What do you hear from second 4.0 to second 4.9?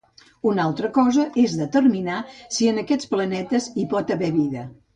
haver vida.